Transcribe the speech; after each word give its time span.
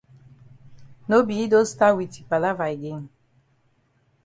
No 1.09 1.17
be 1.27 1.33
yi 1.39 1.45
don 1.51 1.65
stat 1.71 1.93
wit 1.97 2.13
yi 2.17 2.23
palava 2.29 2.65
again. 2.75 3.03